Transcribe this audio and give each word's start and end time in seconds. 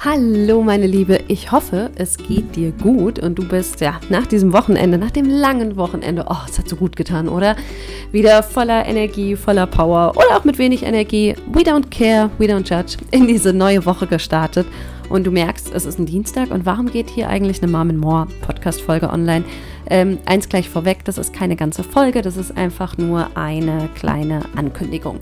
Hallo 0.00 0.62
meine 0.62 0.86
Liebe, 0.86 1.18
ich 1.26 1.50
hoffe, 1.50 1.90
es 1.96 2.18
geht 2.18 2.54
dir 2.54 2.70
gut 2.70 3.18
und 3.18 3.36
du 3.36 3.48
bist 3.48 3.80
ja 3.80 3.98
nach 4.10 4.26
diesem 4.26 4.52
Wochenende, 4.52 4.96
nach 4.96 5.10
dem 5.10 5.28
langen 5.28 5.76
Wochenende, 5.76 6.24
oh, 6.28 6.36
es 6.48 6.56
hat 6.56 6.68
so 6.68 6.76
gut 6.76 6.94
getan, 6.94 7.28
oder? 7.28 7.56
Wieder 8.12 8.44
voller 8.44 8.86
Energie, 8.86 9.34
voller 9.34 9.66
Power 9.66 10.12
oder 10.14 10.36
auch 10.36 10.44
mit 10.44 10.56
wenig 10.56 10.84
Energie. 10.84 11.34
We 11.52 11.62
don't 11.62 11.90
care, 11.90 12.30
we 12.38 12.44
don't 12.44 12.62
judge. 12.68 12.96
In 13.10 13.26
diese 13.26 13.52
neue 13.52 13.84
Woche 13.86 14.06
gestartet 14.06 14.68
und 15.08 15.26
du 15.26 15.32
merkst, 15.32 15.74
es 15.74 15.84
ist 15.84 15.98
ein 15.98 16.06
Dienstag 16.06 16.52
und 16.52 16.64
warum 16.64 16.86
geht 16.92 17.10
hier 17.10 17.28
eigentlich 17.28 17.60
eine 17.60 17.72
Mom 17.72 17.96
More 17.96 18.28
Podcast 18.42 18.80
Folge 18.80 19.10
online? 19.10 19.44
Ähm, 19.90 20.18
eins 20.26 20.48
gleich 20.48 20.68
vorweg, 20.68 21.04
das 21.06 21.18
ist 21.18 21.32
keine 21.32 21.56
ganze 21.56 21.82
Folge, 21.82 22.22
das 22.22 22.36
ist 22.36 22.56
einfach 22.56 22.98
nur 22.98 23.36
eine 23.36 23.88
kleine 23.96 24.42
Ankündigung. 24.54 25.18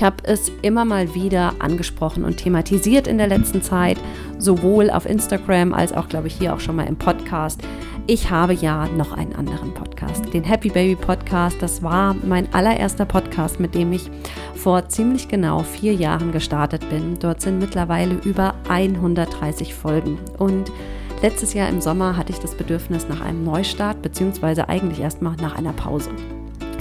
Ich 0.00 0.04
habe 0.06 0.16
es 0.22 0.50
immer 0.62 0.86
mal 0.86 1.14
wieder 1.14 1.52
angesprochen 1.58 2.24
und 2.24 2.38
thematisiert 2.38 3.06
in 3.06 3.18
der 3.18 3.26
letzten 3.26 3.60
Zeit, 3.60 3.98
sowohl 4.38 4.88
auf 4.88 5.04
Instagram 5.04 5.74
als 5.74 5.92
auch, 5.92 6.08
glaube 6.08 6.28
ich, 6.28 6.36
hier 6.38 6.54
auch 6.54 6.60
schon 6.60 6.76
mal 6.76 6.86
im 6.86 6.96
Podcast. 6.96 7.60
Ich 8.06 8.30
habe 8.30 8.54
ja 8.54 8.86
noch 8.96 9.12
einen 9.12 9.34
anderen 9.34 9.74
Podcast, 9.74 10.32
den 10.32 10.42
Happy 10.42 10.70
Baby 10.70 10.96
Podcast. 10.96 11.60
Das 11.60 11.82
war 11.82 12.16
mein 12.24 12.50
allererster 12.54 13.04
Podcast, 13.04 13.60
mit 13.60 13.74
dem 13.74 13.92
ich 13.92 14.10
vor 14.54 14.88
ziemlich 14.88 15.28
genau 15.28 15.58
vier 15.58 15.92
Jahren 15.92 16.32
gestartet 16.32 16.88
bin. 16.88 17.18
Dort 17.18 17.42
sind 17.42 17.58
mittlerweile 17.58 18.14
über 18.24 18.54
130 18.70 19.74
Folgen 19.74 20.18
und 20.38 20.72
Letztes 21.20 21.52
Jahr 21.52 21.68
im 21.68 21.82
Sommer 21.82 22.16
hatte 22.16 22.32
ich 22.32 22.38
das 22.38 22.54
Bedürfnis 22.54 23.06
nach 23.06 23.20
einem 23.20 23.44
Neustart, 23.44 24.00
beziehungsweise 24.00 24.70
eigentlich 24.70 25.00
erstmal 25.00 25.36
nach 25.36 25.54
einer 25.54 25.74
Pause. 25.74 26.08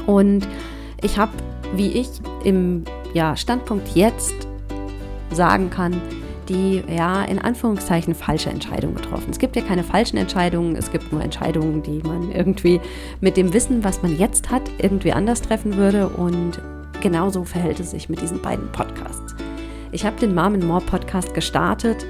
Und 0.07 0.47
ich 1.01 1.17
habe, 1.17 1.33
wie 1.75 1.91
ich 1.91 2.07
im 2.45 2.85
ja, 3.13 3.35
Standpunkt 3.35 3.95
jetzt 3.95 4.47
sagen 5.31 5.69
kann, 5.69 6.01
die 6.47 6.83
ja 6.89 7.23
in 7.23 7.39
Anführungszeichen 7.39 8.15
falsche 8.15 8.49
Entscheidung 8.49 8.95
getroffen. 8.95 9.27
Es 9.29 9.39
gibt 9.39 9.55
ja 9.55 9.61
keine 9.61 9.83
falschen 9.83 10.17
Entscheidungen, 10.17 10.75
es 10.75 10.91
gibt 10.91 11.11
nur 11.11 11.21
Entscheidungen, 11.21 11.83
die 11.83 12.01
man 12.03 12.31
irgendwie 12.31 12.81
mit 13.21 13.37
dem 13.37 13.53
Wissen, 13.53 13.83
was 13.83 14.01
man 14.01 14.17
jetzt 14.17 14.49
hat, 14.49 14.63
irgendwie 14.79 15.13
anders 15.13 15.41
treffen 15.41 15.77
würde. 15.77 16.09
Und 16.09 16.59
genauso 17.01 17.43
verhält 17.43 17.79
es 17.79 17.91
sich 17.91 18.09
mit 18.09 18.21
diesen 18.21 18.41
beiden 18.41 18.71
Podcasts. 18.71 19.35
Ich 19.91 20.05
habe 20.05 20.19
den 20.19 20.33
Mom 20.33 20.59
More 20.59 20.81
Podcast 20.81 21.33
gestartet 21.33 22.05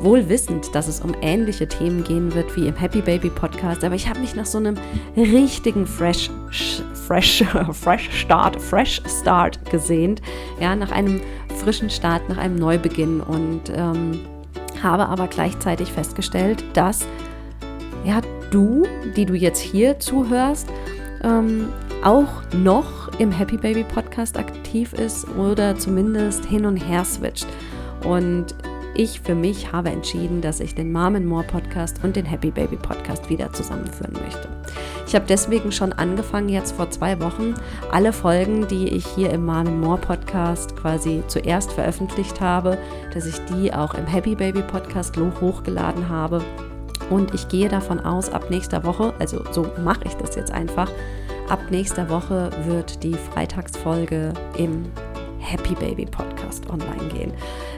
wohl 0.00 0.28
wissend, 0.28 0.74
dass 0.74 0.88
es 0.88 1.00
um 1.00 1.14
ähnliche 1.20 1.68
Themen 1.68 2.04
gehen 2.04 2.34
wird 2.34 2.56
wie 2.56 2.66
im 2.66 2.76
Happy 2.76 3.02
Baby 3.02 3.28
Podcast, 3.28 3.84
aber 3.84 3.94
ich 3.94 4.08
habe 4.08 4.20
mich 4.20 4.34
nach 4.34 4.46
so 4.46 4.58
einem 4.58 4.76
richtigen 5.16 5.86
Fresh, 5.86 6.30
Fresh, 7.10 7.42
Fresh 7.72 8.08
Start, 8.20 8.62
Fresh 8.62 9.02
Start 9.08 9.68
gesehnt, 9.68 10.22
ja, 10.60 10.76
nach 10.76 10.92
einem 10.92 11.20
frischen 11.56 11.90
Start, 11.90 12.28
nach 12.28 12.38
einem 12.38 12.54
Neubeginn 12.54 13.20
und 13.20 13.62
ähm, 13.74 14.20
habe 14.80 15.08
aber 15.08 15.26
gleichzeitig 15.26 15.90
festgestellt, 15.90 16.62
dass 16.72 17.08
ja, 18.04 18.20
du, 18.52 18.84
die 19.16 19.26
du 19.26 19.34
jetzt 19.34 19.58
hier 19.58 19.98
zuhörst, 19.98 20.68
ähm, 21.24 21.70
auch 22.04 22.28
noch 22.56 23.08
im 23.18 23.32
Happy 23.32 23.56
Baby 23.56 23.82
Podcast 23.82 24.38
aktiv 24.38 24.92
ist 24.92 25.26
oder 25.36 25.76
zumindest 25.76 26.44
hin 26.44 26.64
und 26.64 26.76
her 26.76 27.04
switcht. 27.04 27.48
Und 28.04 28.54
ich 28.94 29.20
für 29.20 29.34
mich 29.34 29.72
habe 29.72 29.90
entschieden, 29.90 30.42
dass 30.42 30.60
ich 30.60 30.76
den 30.76 30.92
Mom 30.92 31.24
More 31.26 31.44
Podcast 31.44 32.04
und 32.04 32.14
den 32.14 32.24
Happy 32.24 32.52
Baby 32.52 32.76
Podcast 32.76 33.28
wieder 33.28 33.52
zusammenführen 33.52 34.12
möchte. 34.12 34.48
Ich 35.10 35.16
habe 35.16 35.26
deswegen 35.26 35.72
schon 35.72 35.92
angefangen, 35.92 36.48
jetzt 36.48 36.76
vor 36.76 36.88
zwei 36.90 37.20
Wochen, 37.20 37.54
alle 37.90 38.12
Folgen, 38.12 38.68
die 38.68 38.90
ich 38.90 39.04
hier 39.04 39.30
im 39.30 39.44
Mom 39.44 39.80
More 39.80 39.98
Podcast 39.98 40.76
quasi 40.76 41.24
zuerst 41.26 41.72
veröffentlicht 41.72 42.40
habe, 42.40 42.78
dass 43.12 43.26
ich 43.26 43.34
die 43.46 43.74
auch 43.74 43.94
im 43.94 44.06
Happy 44.06 44.36
Baby 44.36 44.62
Podcast 44.62 45.16
hochgeladen 45.40 46.08
habe. 46.08 46.44
Und 47.10 47.34
ich 47.34 47.48
gehe 47.48 47.68
davon 47.68 47.98
aus, 47.98 48.30
ab 48.30 48.50
nächster 48.50 48.84
Woche, 48.84 49.12
also 49.18 49.42
so 49.50 49.66
mache 49.82 50.04
ich 50.04 50.14
das 50.14 50.36
jetzt 50.36 50.52
einfach, 50.52 50.92
ab 51.48 51.58
nächster 51.70 52.08
Woche 52.08 52.50
wird 52.66 53.02
die 53.02 53.14
Freitagsfolge 53.14 54.32
im 54.58 54.84
Happy 55.40 55.74
Baby 55.74 56.06
Podcast 56.06 56.70
online 56.70 57.08
gehen. 57.12 57.32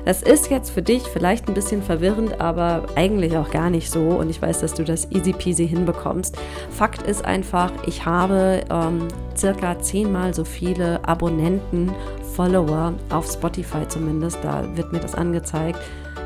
Das 0.04 0.22
ist 0.22 0.50
jetzt 0.50 0.70
für 0.70 0.82
dich 0.82 1.02
vielleicht 1.04 1.48
ein 1.48 1.54
bisschen 1.54 1.82
verwirrend, 1.82 2.40
aber 2.40 2.86
eigentlich 2.96 3.36
auch 3.36 3.50
gar 3.50 3.70
nicht 3.70 3.90
so 3.90 4.00
und 4.00 4.30
ich 4.30 4.42
weiß, 4.42 4.60
dass 4.60 4.74
du 4.74 4.82
das 4.82 5.10
easy 5.12 5.32
peasy 5.32 5.66
hinbekommst. 5.68 6.36
Fakt 6.70 7.02
ist 7.02 7.24
einfach, 7.24 7.70
ich 7.86 8.04
habe 8.04 8.62
ähm, 8.68 9.06
circa 9.36 9.78
zehnmal 9.78 10.34
so 10.34 10.44
viele 10.44 11.06
Abonnenten, 11.06 11.92
Follower 12.34 12.94
auf 13.10 13.30
Spotify 13.30 13.86
zumindest, 13.86 14.38
da 14.42 14.64
wird 14.74 14.92
mir 14.92 15.00
das 15.00 15.14
angezeigt 15.14 15.78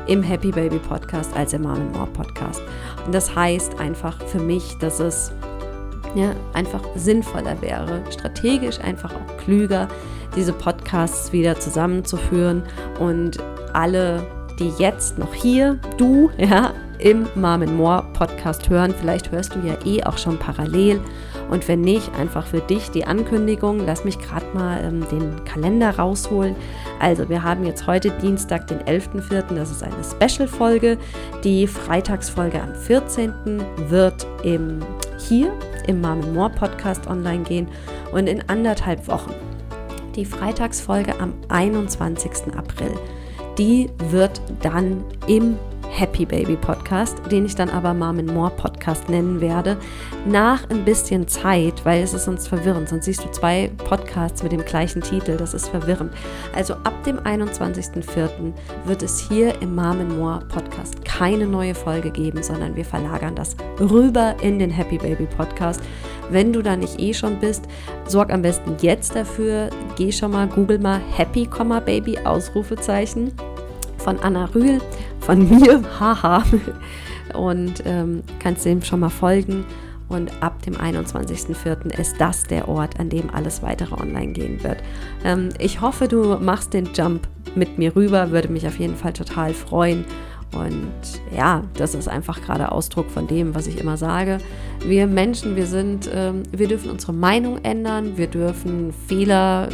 im 0.07 0.23
Happy 0.23 0.51
Baby 0.51 0.79
Podcast 0.79 1.35
als 1.35 1.53
im 1.53 1.63
Mom 1.63 1.91
More 1.91 2.07
Podcast. 2.07 2.61
Und 3.05 3.13
das 3.13 3.35
heißt 3.35 3.79
einfach 3.79 4.21
für 4.23 4.39
mich, 4.39 4.77
dass 4.79 4.99
es 4.99 5.31
ja, 6.15 6.31
einfach 6.53 6.81
sinnvoller 6.95 7.61
wäre, 7.61 8.01
strategisch 8.09 8.79
einfach 8.79 9.13
auch 9.13 9.37
klüger, 9.37 9.87
diese 10.35 10.53
Podcasts 10.53 11.31
wieder 11.31 11.59
zusammenzuführen 11.59 12.63
und 12.99 13.37
alle, 13.73 14.25
die 14.59 14.71
jetzt 14.77 15.17
noch 15.17 15.33
hier, 15.33 15.79
du, 15.97 16.29
ja, 16.37 16.73
im 16.99 17.27
Mom 17.35 17.63
More 17.75 18.03
Podcast 18.13 18.69
hören. 18.69 18.93
Vielleicht 18.99 19.31
hörst 19.31 19.55
du 19.55 19.59
ja 19.59 19.75
eh 19.85 20.03
auch 20.03 20.17
schon 20.17 20.37
parallel. 20.37 20.99
Und 21.49 21.67
wenn 21.67 21.81
nicht, 21.81 22.13
einfach 22.15 22.45
für 22.45 22.59
dich 22.59 22.89
die 22.91 23.05
Ankündigung. 23.05 23.85
Lass 23.85 24.03
mich 24.03 24.19
gerade 24.19 24.45
mal 24.53 24.83
ähm, 24.83 25.07
den 25.09 25.45
Kalender 25.45 25.91
rausholen. 25.97 26.55
Also, 26.99 27.29
wir 27.29 27.43
haben 27.43 27.65
jetzt 27.65 27.87
heute 27.87 28.09
Dienstag, 28.11 28.67
den 28.67 28.79
11.04. 28.79 29.55
Das 29.55 29.71
ist 29.71 29.83
eine 29.83 29.95
Special-Folge. 30.03 30.97
Die 31.43 31.67
Freitagsfolge 31.67 32.61
am 32.61 32.73
14. 32.75 33.33
wird 33.87 34.25
im, 34.43 34.79
hier 35.19 35.53
im 35.87 36.01
Mom 36.01 36.33
More 36.33 36.49
Podcast 36.49 37.07
online 37.07 37.43
gehen. 37.43 37.67
Und 38.11 38.27
in 38.27 38.47
anderthalb 38.49 39.07
Wochen 39.07 39.33
die 40.15 40.25
Freitagsfolge 40.25 41.19
am 41.19 41.33
21. 41.49 42.55
April. 42.57 42.91
Die 43.57 43.89
wird 44.09 44.41
dann 44.61 45.03
im 45.27 45.57
Happy 45.89 46.25
Baby 46.25 46.55
Podcast, 46.55 47.17
den 47.31 47.45
ich 47.45 47.55
dann 47.55 47.69
aber 47.69 47.93
Mom 47.93 48.19
and 48.19 48.33
More 48.33 48.51
Podcast 48.51 49.09
nennen 49.09 49.41
werde, 49.41 49.77
nach 50.27 50.69
ein 50.69 50.85
bisschen 50.85 51.27
Zeit, 51.27 51.73
weil 51.85 52.03
es 52.03 52.13
ist 52.13 52.25
sonst 52.25 52.47
verwirrend. 52.47 52.89
Sonst 52.89 53.05
siehst 53.05 53.23
du 53.23 53.31
zwei 53.31 53.71
Podcasts 53.77 54.43
mit 54.43 54.51
dem 54.51 54.63
gleichen 54.63 55.01
Titel, 55.01 55.37
das 55.37 55.53
ist 55.53 55.69
verwirrend. 55.69 56.13
Also 56.53 56.75
ab 56.75 57.03
dem 57.03 57.19
21.04. 57.19 58.53
wird 58.85 59.01
es 59.01 59.19
hier 59.27 59.59
im 59.61 59.75
Mom 59.75 59.99
and 59.99 60.17
More 60.17 60.39
Podcast 60.49 61.03
keine 61.03 61.47
neue 61.47 61.73
Folge 61.73 62.11
geben, 62.11 62.43
sondern 62.43 62.75
wir 62.75 62.85
verlagern 62.85 63.33
das 63.33 63.55
rüber 63.79 64.35
in 64.41 64.59
den 64.59 64.69
Happy 64.69 64.97
Baby 64.97 65.25
Podcast. 65.25 65.81
Wenn 66.29 66.53
du 66.53 66.61
da 66.61 66.75
nicht 66.75 66.99
eh 66.99 67.13
schon 67.13 67.39
bist, 67.39 67.63
sorg 68.07 68.31
am 68.31 68.41
besten 68.41 68.75
jetzt 68.81 69.15
dafür. 69.15 69.69
Geh 69.95 70.11
schon 70.11 70.31
mal, 70.31 70.47
google 70.47 70.79
mal 70.79 70.99
Happy, 71.15 71.47
Baby, 71.85 72.17
Ausrufezeichen 72.19 73.31
von 73.97 74.19
Anna 74.19 74.45
Rühl, 74.53 74.79
von 75.19 75.49
mir, 75.49 75.81
haha. 75.99 76.43
Und 77.33 77.83
ähm, 77.85 78.23
kannst 78.39 78.65
dem 78.65 78.81
schon 78.81 79.01
mal 79.01 79.09
folgen. 79.09 79.65
Und 80.09 80.31
ab 80.41 80.61
dem 80.61 80.75
21.04. 80.75 81.99
ist 81.99 82.15
das 82.19 82.43
der 82.43 82.69
Ort, 82.69 82.99
an 82.99 83.09
dem 83.09 83.29
alles 83.29 83.61
weitere 83.61 83.93
online 83.93 84.31
gehen 84.31 84.63
wird. 84.63 84.77
Ähm, 85.25 85.49
ich 85.59 85.81
hoffe, 85.81 86.07
du 86.07 86.37
machst 86.37 86.73
den 86.73 86.89
Jump 86.93 87.27
mit 87.55 87.77
mir 87.77 87.95
rüber, 87.95 88.31
würde 88.31 88.47
mich 88.47 88.65
auf 88.65 88.79
jeden 88.79 88.95
Fall 88.95 89.11
total 89.11 89.53
freuen. 89.53 90.05
Und 90.53 90.91
ja, 91.35 91.63
das 91.75 91.93
ist 91.93 92.07
einfach 92.07 92.41
gerade 92.41 92.71
Ausdruck 92.71 93.11
von 93.11 93.27
dem, 93.27 93.53
was 93.53 93.67
ich 93.67 93.79
immer 93.79 93.97
sage. 93.97 94.39
Wir 94.85 95.07
Menschen, 95.07 95.55
wir 95.55 95.65
sind, 95.65 96.09
ähm, 96.13 96.43
wir 96.51 96.67
dürfen 96.67 96.89
unsere 96.89 97.13
Meinung 97.13 97.59
ändern, 97.63 98.17
wir 98.17 98.27
dürfen 98.27 98.93
Fehler 99.07 99.69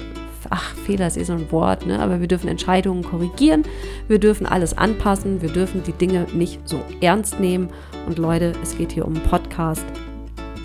ach, 0.49 0.75
Fehler 0.75 1.07
ist 1.07 1.17
eh 1.17 1.23
so 1.23 1.33
ein 1.33 1.51
Wort, 1.51 1.85
ne? 1.85 1.99
aber 1.99 2.19
wir 2.19 2.27
dürfen 2.27 2.47
Entscheidungen 2.47 3.03
korrigieren, 3.03 3.63
wir 4.07 4.19
dürfen 4.19 4.45
alles 4.45 4.77
anpassen, 4.77 5.41
wir 5.41 5.49
dürfen 5.49 5.83
die 5.83 5.93
Dinge 5.93 6.27
nicht 6.33 6.67
so 6.67 6.81
ernst 7.01 7.39
nehmen. 7.39 7.69
Und 8.07 8.17
Leute, 8.17 8.53
es 8.61 8.77
geht 8.77 8.91
hier 8.91 9.05
um 9.05 9.15
einen 9.15 9.23
Podcast. 9.23 9.85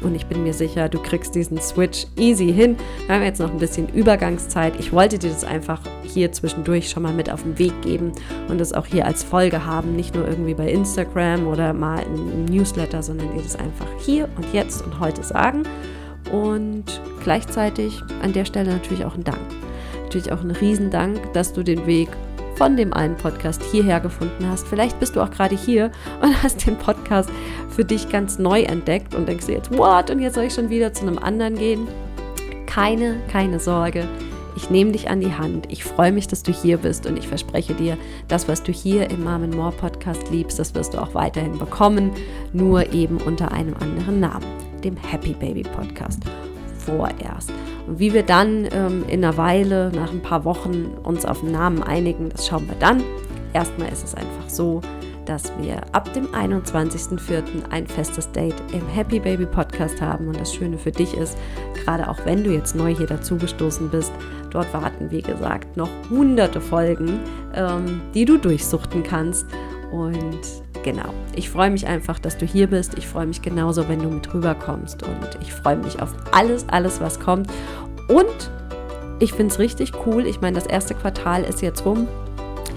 Und 0.02 0.14
ich 0.14 0.26
bin 0.26 0.42
mir 0.42 0.52
sicher, 0.52 0.88
du 0.88 1.00
kriegst 1.00 1.34
diesen 1.34 1.60
Switch 1.60 2.06
easy 2.16 2.52
hin. 2.52 2.76
Wir 3.06 3.16
haben 3.16 3.24
jetzt 3.24 3.40
noch 3.40 3.50
ein 3.50 3.58
bisschen 3.58 3.88
Übergangszeit. 3.88 4.74
Ich 4.78 4.92
wollte 4.92 5.18
dir 5.18 5.30
das 5.30 5.44
einfach 5.44 5.80
hier 6.02 6.32
zwischendurch 6.32 6.90
schon 6.90 7.02
mal 7.02 7.12
mit 7.12 7.30
auf 7.30 7.42
den 7.42 7.58
Weg 7.58 7.80
geben 7.82 8.12
und 8.48 8.58
das 8.58 8.72
auch 8.72 8.86
hier 8.86 9.06
als 9.06 9.24
Folge 9.24 9.64
haben. 9.64 9.96
Nicht 9.96 10.14
nur 10.14 10.26
irgendwie 10.26 10.54
bei 10.54 10.70
Instagram 10.70 11.46
oder 11.46 11.72
mal 11.72 12.02
im 12.02 12.44
Newsletter, 12.44 13.02
sondern 13.02 13.32
dir 13.34 13.42
das 13.42 13.56
einfach 13.56 13.88
hier 14.00 14.28
und 14.36 14.52
jetzt 14.52 14.82
und 14.82 15.00
heute 15.00 15.22
sagen. 15.22 15.64
Und 16.32 16.84
gleichzeitig 17.22 18.00
an 18.22 18.32
der 18.32 18.44
Stelle 18.44 18.70
natürlich 18.70 19.04
auch 19.04 19.14
ein 19.14 19.24
Dank 19.24 19.38
natürlich 20.08 20.32
auch 20.32 20.40
ein 20.42 20.50
Riesendank, 20.50 21.34
dass 21.34 21.52
du 21.52 21.62
den 21.62 21.86
Weg 21.86 22.08
von 22.58 22.76
dem 22.76 22.92
einen 22.92 23.16
Podcast 23.16 23.62
hierher 23.70 24.00
gefunden 24.00 24.46
hast. 24.50 24.66
Vielleicht 24.66 24.98
bist 24.98 25.14
du 25.14 25.20
auch 25.22 25.30
gerade 25.30 25.56
hier 25.56 25.92
und 26.20 26.42
hast 26.42 26.66
den 26.66 26.76
Podcast 26.76 27.30
für 27.70 27.84
dich 27.84 28.08
ganz 28.08 28.38
neu 28.38 28.62
entdeckt 28.62 29.14
und 29.14 29.28
denkst 29.28 29.46
dir 29.46 29.54
jetzt, 29.54 29.70
what? 29.76 30.10
Und 30.10 30.18
jetzt 30.18 30.34
soll 30.34 30.44
ich 30.44 30.54
schon 30.54 30.68
wieder 30.68 30.92
zu 30.92 31.06
einem 31.06 31.18
anderen 31.18 31.54
gehen. 31.54 31.86
Keine, 32.66 33.20
keine 33.30 33.60
Sorge. 33.60 34.08
Ich 34.56 34.70
nehme 34.70 34.90
dich 34.90 35.08
an 35.08 35.20
die 35.20 35.32
Hand. 35.32 35.70
Ich 35.70 35.84
freue 35.84 36.10
mich, 36.10 36.26
dass 36.26 36.42
du 36.42 36.50
hier 36.52 36.78
bist 36.78 37.06
und 37.06 37.16
ich 37.16 37.28
verspreche 37.28 37.74
dir, 37.74 37.96
das, 38.26 38.48
was 38.48 38.64
du 38.64 38.72
hier 38.72 39.08
im 39.08 39.22
Mom 39.22 39.48
More 39.50 39.70
Podcast 39.70 40.28
liebst, 40.30 40.58
das 40.58 40.74
wirst 40.74 40.94
du 40.94 40.98
auch 40.98 41.14
weiterhin 41.14 41.58
bekommen, 41.58 42.10
nur 42.52 42.92
eben 42.92 43.18
unter 43.18 43.52
einem 43.52 43.74
anderen 43.74 44.18
Namen, 44.18 44.46
dem 44.82 44.96
Happy 44.96 45.32
Baby 45.32 45.62
Podcast. 45.62 46.22
Vorerst. 46.88 47.52
Und 47.86 47.98
wie 47.98 48.14
wir 48.14 48.22
dann 48.22 48.66
ähm, 48.72 49.04
in 49.08 49.22
einer 49.22 49.36
Weile, 49.36 49.92
nach 49.94 50.10
ein 50.10 50.22
paar 50.22 50.44
Wochen, 50.44 50.86
uns 51.02 51.26
auf 51.26 51.42
einen 51.42 51.52
Namen 51.52 51.82
einigen, 51.82 52.30
das 52.30 52.46
schauen 52.46 52.66
wir 52.66 52.76
dann. 52.76 53.02
Erstmal 53.52 53.92
ist 53.92 54.04
es 54.04 54.14
einfach 54.14 54.48
so, 54.48 54.80
dass 55.26 55.52
wir 55.60 55.82
ab 55.92 56.10
dem 56.14 56.26
21.04. 56.28 57.70
ein 57.70 57.86
festes 57.86 58.32
Date 58.32 58.54
im 58.72 58.86
Happy 58.88 59.20
Baby 59.20 59.44
Podcast 59.44 60.00
haben. 60.00 60.28
Und 60.28 60.40
das 60.40 60.54
Schöne 60.54 60.78
für 60.78 60.90
dich 60.90 61.14
ist, 61.14 61.36
gerade 61.84 62.08
auch 62.08 62.24
wenn 62.24 62.42
du 62.42 62.50
jetzt 62.50 62.74
neu 62.74 62.94
hier 62.94 63.06
dazugestoßen 63.06 63.90
bist, 63.90 64.12
dort 64.50 64.72
warten, 64.72 65.10
wie 65.10 65.20
gesagt, 65.20 65.76
noch 65.76 65.90
hunderte 66.08 66.62
Folgen, 66.62 67.20
ähm, 67.54 68.00
die 68.14 68.24
du 68.24 68.38
durchsuchten 68.38 69.02
kannst. 69.02 69.46
Und 69.92 70.40
genau, 70.82 71.12
ich 71.34 71.50
freue 71.50 71.70
mich 71.70 71.86
einfach, 71.86 72.18
dass 72.18 72.36
du 72.36 72.46
hier 72.46 72.68
bist. 72.68 72.96
Ich 72.98 73.06
freue 73.06 73.26
mich 73.26 73.42
genauso, 73.42 73.88
wenn 73.88 74.00
du 74.00 74.08
mit 74.08 74.32
rüberkommst. 74.32 75.02
Und 75.02 75.38
ich 75.40 75.52
freue 75.52 75.76
mich 75.76 76.00
auf 76.00 76.14
alles, 76.32 76.68
alles, 76.68 77.00
was 77.00 77.20
kommt. 77.20 77.50
Und 78.08 78.50
ich 79.20 79.32
finde 79.32 79.52
es 79.52 79.58
richtig 79.58 79.92
cool. 80.06 80.26
Ich 80.26 80.40
meine, 80.40 80.54
das 80.54 80.66
erste 80.66 80.94
Quartal 80.94 81.42
ist 81.42 81.62
jetzt 81.62 81.84
rum. 81.84 82.08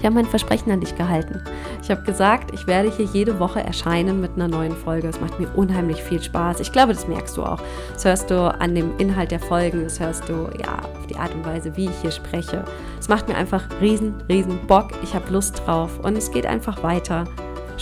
Ich 0.02 0.06
habe 0.06 0.16
mein 0.16 0.26
Versprechen 0.26 0.72
an 0.72 0.80
dich 0.80 0.96
gehalten. 0.96 1.40
Ich 1.80 1.88
habe 1.88 2.02
gesagt, 2.02 2.52
ich 2.52 2.66
werde 2.66 2.90
hier 2.90 3.04
jede 3.04 3.38
Woche 3.38 3.62
erscheinen 3.62 4.20
mit 4.20 4.32
einer 4.34 4.48
neuen 4.48 4.72
Folge. 4.72 5.06
Es 5.06 5.20
macht 5.20 5.38
mir 5.38 5.48
unheimlich 5.54 6.02
viel 6.02 6.20
Spaß. 6.20 6.58
Ich 6.58 6.72
glaube, 6.72 6.92
das 6.92 7.06
merkst 7.06 7.36
du 7.36 7.44
auch. 7.44 7.60
Das 7.92 8.04
hörst 8.04 8.28
du 8.28 8.52
an 8.52 8.74
dem 8.74 8.98
Inhalt 8.98 9.30
der 9.30 9.38
Folgen, 9.38 9.84
das 9.84 10.00
hörst 10.00 10.28
du 10.28 10.48
ja 10.60 10.80
auf 10.80 11.06
die 11.08 11.14
Art 11.14 11.32
und 11.32 11.46
Weise, 11.46 11.76
wie 11.76 11.84
ich 11.84 11.96
hier 12.00 12.10
spreche. 12.10 12.64
Es 12.98 13.08
macht 13.08 13.28
mir 13.28 13.36
einfach 13.36 13.62
riesen, 13.80 14.14
riesen 14.28 14.58
Bock. 14.66 14.88
Ich 15.04 15.14
habe 15.14 15.32
Lust 15.32 15.62
drauf 15.64 16.00
und 16.02 16.18
es 16.18 16.32
geht 16.32 16.46
einfach 16.46 16.82
weiter. 16.82 17.24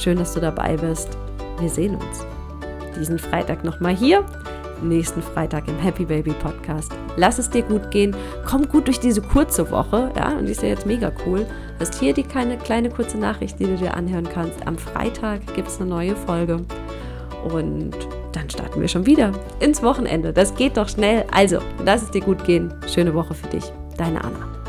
Schön, 0.01 0.19
dass 0.19 0.33
du 0.33 0.41
dabei 0.41 0.77
bist. 0.77 1.19
Wir 1.59 1.69
sehen 1.69 1.97
uns 1.97 2.25
diesen 2.99 3.19
Freitag 3.19 3.65
nochmal 3.65 3.95
hier 3.95 4.25
nächsten 4.83 5.21
Freitag 5.21 5.69
im 5.69 5.79
Happy 5.79 6.05
Baby 6.07 6.33
Podcast. 6.33 6.91
Lass 7.17 7.39
es 7.39 7.51
dir 7.51 7.63
gut 7.63 7.91
gehen. 7.91 8.17
Komm 8.47 8.67
gut 8.67 8.87
durch 8.87 8.99
diese 8.99 9.21
kurze 9.21 9.71
Woche. 9.71 10.11
Ja, 10.17 10.39
und 10.39 10.47
die 10.47 10.53
ist 10.53 10.63
ja 10.63 10.69
jetzt 10.69 10.87
mega 10.87 11.13
cool. 11.27 11.47
Hast 11.79 12.01
hier 12.01 12.15
die 12.15 12.23
kleine, 12.23 12.57
kleine 12.57 12.89
kurze 12.89 13.19
Nachricht, 13.19 13.59
die 13.59 13.65
du 13.65 13.77
dir 13.77 13.95
anhören 13.95 14.29
kannst. 14.29 14.67
Am 14.67 14.79
Freitag 14.79 15.55
gibt 15.55 15.69
es 15.69 15.81
eine 15.81 15.91
neue 15.91 16.17
Folge. 16.17 16.61
Und 17.53 17.95
dann 18.33 18.49
starten 18.49 18.81
wir 18.81 18.89
schon 18.89 19.07
wieder 19.07 19.33
ins 19.61 19.83
Wochenende. 19.83 20.33
Das 20.33 20.55
geht 20.55 20.77
doch 20.77 20.89
schnell. 20.89 21.25
Also, 21.31 21.59
lass 21.85 22.03
es 22.03 22.11
dir 22.11 22.23
gut 22.23 22.45
gehen. 22.45 22.73
Schöne 22.93 23.15
Woche 23.15 23.35
für 23.35 23.49
dich. 23.49 23.65
Deine 23.97 24.23
Anna. 24.23 24.60